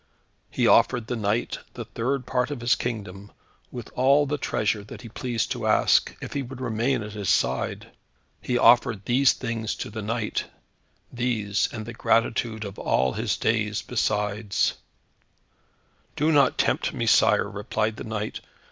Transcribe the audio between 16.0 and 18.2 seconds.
"Do not tempt me, sire," replied the